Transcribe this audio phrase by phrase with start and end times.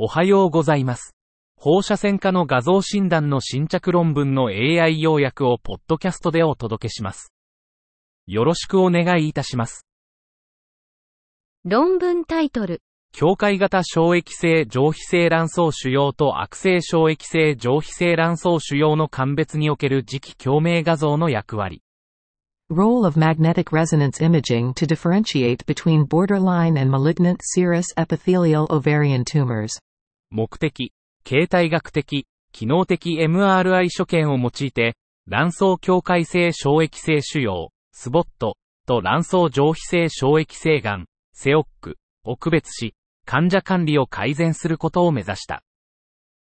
[0.00, 1.16] おはようございます。
[1.56, 7.32] 放射線科の画像診断の新着論文の AI 要約をポッドキャストでお届けします。
[8.28, 9.88] よろしくお願いいたします。
[11.64, 12.80] 論文タイトル。
[13.12, 21.82] 境界型小液性上皮性卵巣腫瘍と悪性小液性上皮性卵巣腫瘍の鑑別における磁気共鳴画像の役割。
[22.70, 29.76] Role of magnetic resonance imaging to differentiate between borderline and malignant serous epithelial ovarian tumors.
[30.30, 30.92] 目的、
[31.24, 42.94] 形態学的、機能的 MRI 所見を用いて、卵巣境界性小液性腫瘍、スボット、と卵巣上皮性小液性癌、セオック、を区別し、
[43.24, 45.62] 患者管理を改善することを目指した。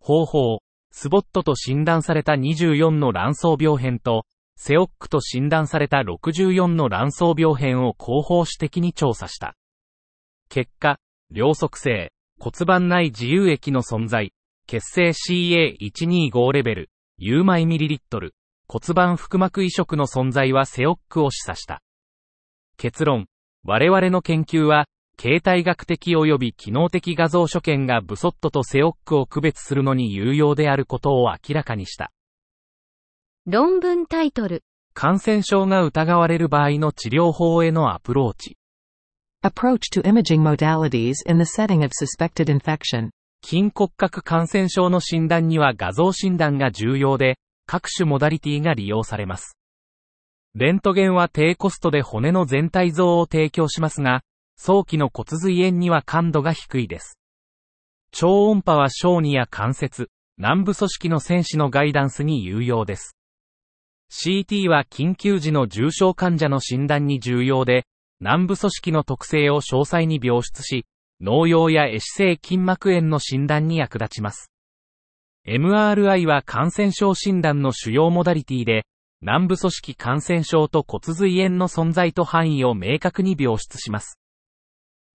[0.00, 4.24] 方法、スボットと診断された24の卵巣病変と、
[4.56, 9.54] セオックと診断された64の卵巣病変を広報主的に調査した。
[10.48, 10.98] 結果、
[11.30, 12.12] 両側性、
[12.44, 14.32] 骨盤内自由液の存在、
[14.66, 15.12] 血清
[15.78, 18.34] CA125 レベル、有米ミリリットル、
[18.66, 21.82] 骨盤腹膜移植の存在はセオックを示唆した。
[22.76, 23.28] 結論、
[23.62, 32.10] 我々の研究は、形態学的及び機能的画像所見がブソットとセオックを区別するのに有用であることを明らかにした。
[33.46, 34.64] 論文タイトル。
[34.94, 38.56] 感染症が疑われる場合の治療法へのアプローチ。
[39.44, 43.10] Approach to imaging modalities in the setting of suspected infection.
[43.44, 49.56] 筋骨格感染症の診断には画像診断が重要で、各種モダリティが利用されます。
[50.54, 54.22] レントゲンは低コストで骨の全体像を提供しますが、
[54.56, 57.18] 早期の骨髄炎には感度が低いです。
[58.12, 63.16] 超音波は小児や関節、軟部組織の戦士のガイダンスに有用です。
[64.12, 67.86] CT は緊急時の重症患者の診断に重要で、
[68.22, 70.86] 軟部組織の特性を詳細に描出し、
[71.20, 74.52] 脳葉や壊死性筋膜炎の診断に役立ちます。
[75.44, 78.86] MRI は感染症診断の主要モダリティで、
[79.22, 84.20] 軟部組織感染症と骨髄炎の存在と範囲を明確に描出します。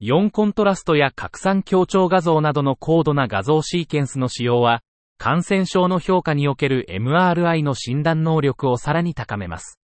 [0.01, 4.81] 4コントラストや拡散強調画像などの高度な画像シーケンスの使用は、
[5.17, 9.79] 感染症の評価における MRI の診断能力をさらに高めます。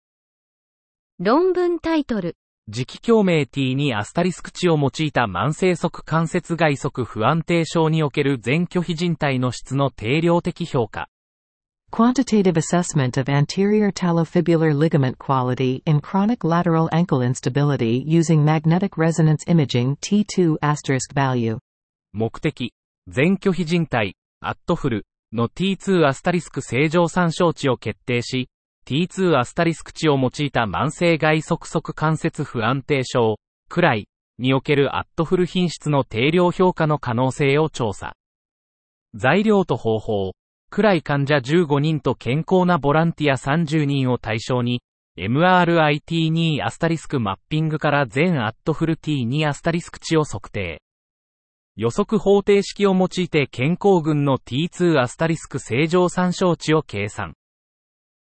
[1.20, 2.38] 論文タイトル。
[2.72, 11.08] 磁気共鳴 T にアスタリスク値を用いた慢性側関節外側不安定症における全拒否人体の質の定量的評価。
[11.92, 19.98] Quantitative assessment of anterior talofibular ligament quality in chronic lateral ankle instability using magnetic resonance imaging
[19.98, 21.58] T2 asterisk value.
[22.14, 22.76] 目的、
[23.08, 28.48] 全拒否人体、アットフルの T2 アスタリスク正常参照値を決定し、
[28.90, 33.36] T2 アスタリスク値を用いた慢性外側足関節不安定症、
[33.70, 34.08] CLAI
[34.40, 38.14] における ATFL 品質の定量評価の可能性を調査。
[39.14, 40.32] 材料と方法、
[40.72, 44.82] CLAI 患者15人と健康なボランティア30人を対象に、
[45.18, 50.82] MRI T2 アスタリスクマッピングから全 ATFL T2 アスタリスク値を測定。
[51.76, 57.34] 予測方程式を用いて健康群の T2 アスタリスク正常参照値を計算。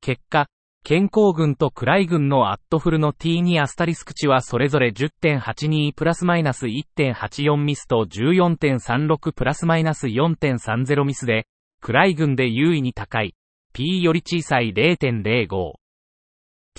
[0.02, 0.48] 結果、
[0.84, 11.46] 健康群と暗い群のアットフルの T2 アスタリスク値はそれぞれ10.82プラスマイナス1.84ミスと14.36プラスマイナス4.30ミスで、
[11.82, 13.36] 暗い群で優位に高い。
[13.74, 15.74] P より小さい0.05。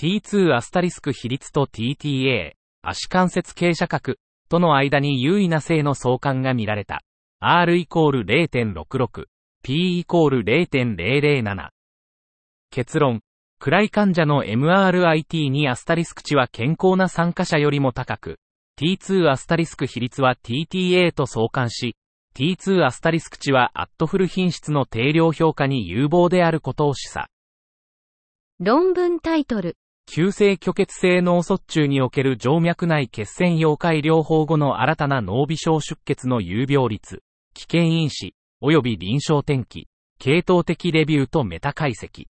[0.01, 4.15] T2 アスタリスク比率と TTA、足関節傾斜角
[4.49, 7.03] との間に優位な性の相関が見られた。
[7.39, 9.25] R イコール0.66、
[9.61, 11.69] P イコール0.007。
[12.71, 13.21] 結論、
[13.59, 18.39] 暗い患者の MRIT にアスタリスク値は健康な参加者よりも高く、
[18.79, 21.95] T2 アスタリスク比率は TTA と相関し、
[22.35, 27.25] T2 アスタリスク値はアットフル品質の定量評価に有望であることを示唆。
[28.59, 29.75] 論文タイトル。
[30.05, 37.21] 急性虚血性脳卒中における静脈内血栓溶解療法後の新たな脳微小出血の有病率、
[37.53, 39.87] 危険因子、及び臨床転機、
[40.19, 42.27] 系統的レビューとメタ解析。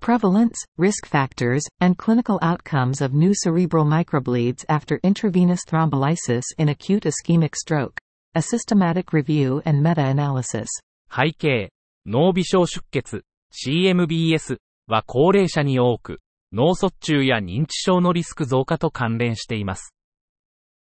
[0.00, 7.04] Prevalence, risk factors, and clinical outcomes of new cerebral microbleeds after intravenous thrombolysis in acute
[7.04, 7.98] ischemic stroke.
[8.34, 10.68] A systematic review and meta-analysis.
[11.08, 11.68] 背景、
[12.06, 13.22] 脳微小出血、
[13.52, 16.20] CMBS は高齢者に多く、
[16.52, 19.94] 脳卒中や認知症のリスク増加と関連しています。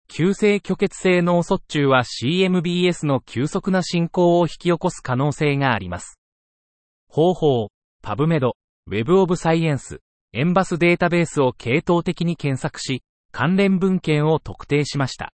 [0.07, 6.17] 急性虚血性脳卒中は CMBS の急速な進行を引き起こす可能性があります。
[7.09, 7.67] 方法、
[8.01, 8.55] パブメド、
[8.89, 9.99] Web of Science、
[10.31, 13.03] エンバスデータベースを系統的に検索し、
[13.33, 15.33] 関連文献を特定しました。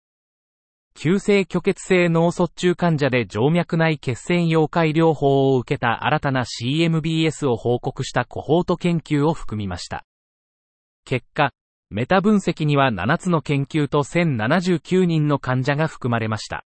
[0.95, 10.07] 急性虚血性脳卒中患者で静脈内血栓溶解療法を受けた新たな CMBS を報告したコホート研究を含みました。
[11.05, 11.53] 結果、
[11.91, 16.65] メタ分析には7つの研究と1079人の患者が含まれました。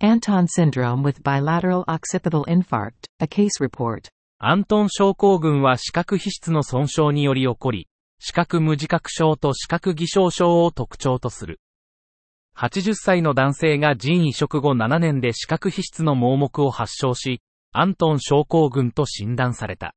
[0.03, 4.09] Anton syndrome with bilateral occipital infarct, a case report.
[4.39, 7.87] アントン症候群は視覚皮質の損傷により起こり、
[8.19, 11.61] 視覚無自覚症と視覚偽証症を特徴とする。
[12.57, 19.95] 80歳の男性が腎移植後7年で視覚皮質の盲目を発症し、アントン症候群と診断された。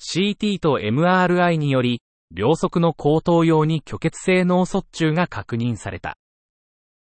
[0.00, 6.16] CT と MRI により、両側の後頭葉に虚血性脳卒中が確認された。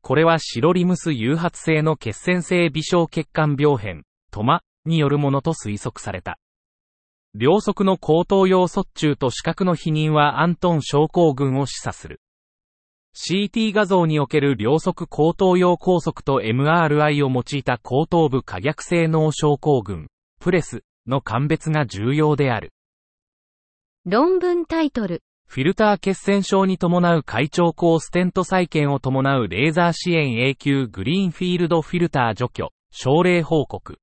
[0.03, 6.39] これはシロリムス誘発性の血栓性微小血管病変、トマによるものと推測された。
[7.35, 12.21] 両側の後頭葉卒中と視覚の否認はアントン症候群を示唆する。
[13.17, 20.09] CT 画像における両側後頭葉拘束と MRI を用いた後頭部可逆性脳症候群、
[20.41, 22.73] プレスの鑑別が重要である。
[24.05, 33.99] 論文タイトルフィルター血栓症に伴う会長口ステント再建を伴うレーザー支援永久グリーンフィールドフィルター除去、症例報告。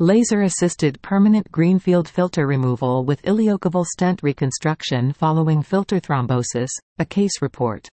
[0.00, 6.68] Laser-assisted permanent greenfield filter removal with ileocaval stent reconstruction following filter thrombosis,
[6.98, 7.88] a case report.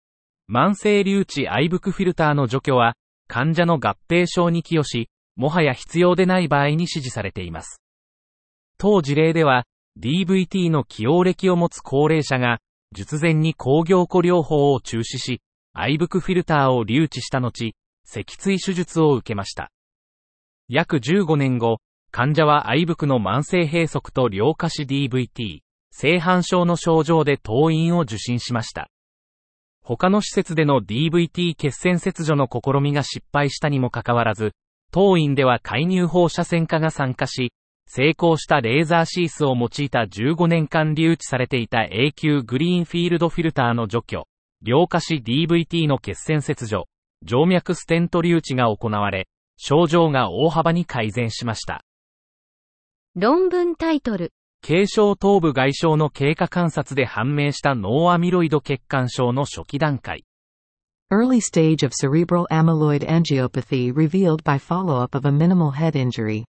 [0.47, 2.95] 慢性留置愛伏フィルターの除去は、
[3.29, 7.84] 患者の合併症に寄与し、もはや必要でない場合に指示されています。
[8.85, 9.65] 当事例では、
[9.99, 12.59] DVT の起用歴を持つ高齢者が、
[12.93, 15.41] 術前に工業庫療法を中止し、
[15.73, 17.73] 愛クフィルターを留置した後、
[18.05, 19.71] 脊椎手術を受けました。
[20.69, 21.79] 約15年後、
[22.11, 25.61] 患者は愛クの慢性閉塞と両下肢 DVT、
[25.91, 28.91] 性反症の症状で当院を受診しました。
[29.83, 34.53] 他の施設での DVT 血栓切除の試みが失敗したにもかかわらず、
[34.93, 37.51] 当院では介入放射線科が参加し、
[37.87, 44.27] 成功したレーザーシースを用いた15年間留置されていた永久グリーンフィールドフィルターの除去、
[44.63, 46.87] 両下肢 DVT の血栓切除、
[47.27, 51.85] 静脈ステント留置が行われ、症状が大幅に改善しました。
[53.15, 54.33] 論文タイトル。
[54.67, 60.25] 軽症頭部外傷の経過観察で判明した脳アミロイド血管症の初期段階。
[61.13, 66.45] Early stage of cerebral amyloid angiopathy revealed by follow-up of a minimal head injury.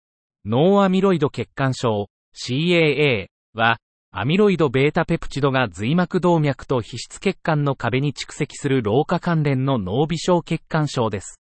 [0.47, 3.77] ノーアミロイド血管症 CAA は、
[4.11, 11.41] アミロイド β ペプチドが髄膜動脈と皮質血管の壁に蓄積する老化関連の脳微小血管症です。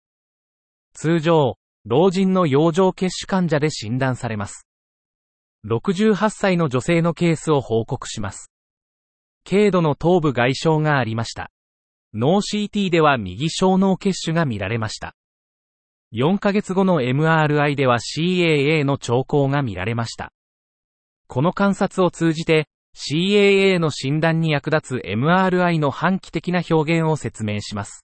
[0.94, 1.56] 通常、
[1.86, 4.68] 老人の養生血腫患者で診断されます。
[5.66, 8.52] 68歳の女性のケースを報告します。
[9.50, 11.52] 軽度の頭部外傷がありました。
[12.14, 15.16] 脳 CT では右小脳血腫が見られました。
[16.14, 20.32] 4ヶ月後の MRI では CAA の兆候が見られました。
[21.28, 28.04] この観察を通じて、CAA の診断に役立つ MRI の反帰的な表現を説明します。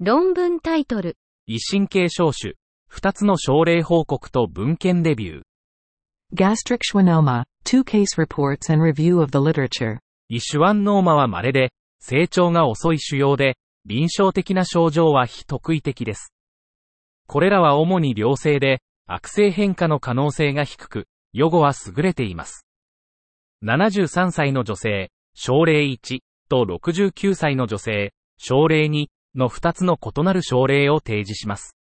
[0.00, 1.16] 論文タイトル。
[1.46, 2.54] 異神経症種、
[2.90, 5.42] 2つの症例報告と文献レビュー。
[6.34, 9.98] Gastric schwannoma, two case reports and review of the literature.
[10.28, 16.33] 異シュワンノーマは稀で、成長が遅い腫瘍で、臨床的な症状は非特異的です。
[17.26, 22.66] これらは主に良性で、悪性変化の可能性が低く、予後は優れています。
[23.64, 31.76] 73歳の女性、症例1と69歳の女性、症例2の2つの異なる症例を提示します。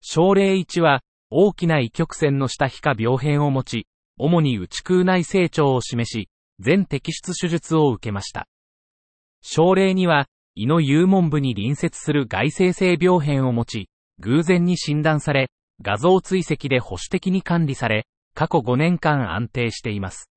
[0.00, 3.86] 症例1は、大きな異曲線の下皮下病変を持ち、
[4.18, 6.28] 主に内空内成長を示し、
[6.60, 8.46] 全摘出手術を受けました。
[9.42, 13.88] 症例2は、胃の幽門部に隣接する外生性病変を持ち、
[14.20, 15.50] 偶然に診断され、
[15.82, 20.30] 画像追跡で保守的に管理され、過去5年間安定しています。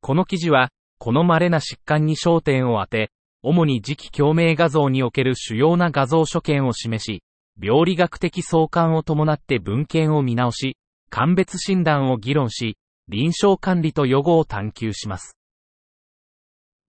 [0.00, 3.10] この記事は、この稀な疾患に焦点を当て、
[3.42, 7.22] 主に磁気共鳴画像における主要な画像所見を示し、
[7.60, 10.76] 病理学的相関を伴って文献を見直し、
[11.10, 12.76] 鑑別診断を議論し、
[13.08, 15.36] 臨床管理と予後を探求します。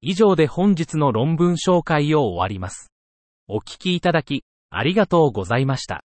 [0.01, 2.91] 以上で本日の論文紹介を終わります。
[3.47, 4.43] お聞きいただき、
[4.75, 6.03] ありがとうございました。